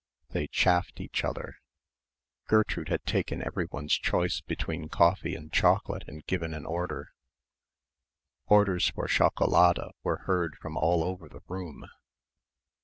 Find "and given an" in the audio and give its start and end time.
6.07-6.65